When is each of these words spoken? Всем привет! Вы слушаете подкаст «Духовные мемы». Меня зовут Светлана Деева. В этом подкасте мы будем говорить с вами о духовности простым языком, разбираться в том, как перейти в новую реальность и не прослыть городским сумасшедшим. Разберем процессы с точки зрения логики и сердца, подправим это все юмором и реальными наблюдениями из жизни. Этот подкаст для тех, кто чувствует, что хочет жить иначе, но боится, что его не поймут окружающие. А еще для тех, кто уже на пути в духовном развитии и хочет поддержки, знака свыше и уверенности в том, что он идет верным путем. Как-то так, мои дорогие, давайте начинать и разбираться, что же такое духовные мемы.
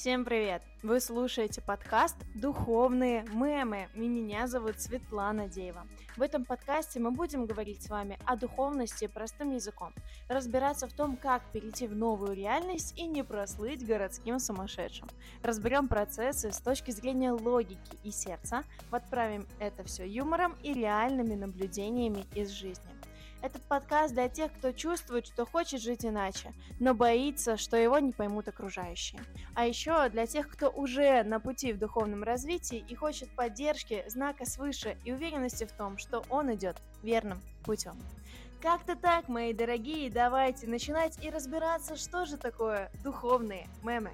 Всем 0.00 0.24
привет! 0.24 0.62
Вы 0.82 0.98
слушаете 0.98 1.60
подкаст 1.60 2.16
«Духовные 2.34 3.22
мемы». 3.34 3.86
Меня 3.94 4.46
зовут 4.46 4.80
Светлана 4.80 5.46
Деева. 5.46 5.86
В 6.16 6.22
этом 6.22 6.46
подкасте 6.46 6.98
мы 6.98 7.10
будем 7.10 7.44
говорить 7.44 7.82
с 7.82 7.90
вами 7.90 8.18
о 8.24 8.36
духовности 8.36 9.08
простым 9.08 9.54
языком, 9.54 9.92
разбираться 10.26 10.88
в 10.88 10.94
том, 10.94 11.18
как 11.18 11.42
перейти 11.52 11.86
в 11.86 11.94
новую 11.94 12.34
реальность 12.34 12.98
и 12.98 13.04
не 13.04 13.22
прослыть 13.22 13.86
городским 13.86 14.38
сумасшедшим. 14.38 15.06
Разберем 15.42 15.86
процессы 15.86 16.50
с 16.50 16.60
точки 16.60 16.92
зрения 16.92 17.32
логики 17.32 17.98
и 18.02 18.10
сердца, 18.10 18.64
подправим 18.88 19.46
это 19.58 19.84
все 19.84 20.08
юмором 20.08 20.56
и 20.62 20.72
реальными 20.72 21.34
наблюдениями 21.34 22.24
из 22.34 22.48
жизни. 22.48 22.99
Этот 23.42 23.62
подкаст 23.62 24.12
для 24.12 24.28
тех, 24.28 24.52
кто 24.52 24.72
чувствует, 24.72 25.26
что 25.26 25.46
хочет 25.46 25.80
жить 25.80 26.04
иначе, 26.04 26.52
но 26.78 26.92
боится, 26.92 27.56
что 27.56 27.76
его 27.76 27.98
не 27.98 28.12
поймут 28.12 28.48
окружающие. 28.48 29.20
А 29.54 29.66
еще 29.66 30.10
для 30.10 30.26
тех, 30.26 30.48
кто 30.48 30.68
уже 30.68 31.22
на 31.22 31.40
пути 31.40 31.72
в 31.72 31.78
духовном 31.78 32.22
развитии 32.22 32.84
и 32.86 32.94
хочет 32.94 33.34
поддержки, 33.34 34.04
знака 34.08 34.44
свыше 34.44 34.98
и 35.04 35.12
уверенности 35.12 35.64
в 35.64 35.72
том, 35.72 35.96
что 35.96 36.22
он 36.28 36.52
идет 36.54 36.76
верным 37.02 37.40
путем. 37.64 37.94
Как-то 38.60 38.94
так, 38.94 39.28
мои 39.28 39.54
дорогие, 39.54 40.10
давайте 40.10 40.66
начинать 40.66 41.22
и 41.24 41.30
разбираться, 41.30 41.96
что 41.96 42.26
же 42.26 42.36
такое 42.36 42.90
духовные 43.02 43.66
мемы. 43.82 44.10